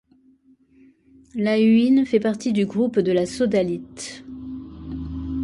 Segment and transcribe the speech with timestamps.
[1.35, 4.25] L'haüyne fait partie du groupe de la sodalite.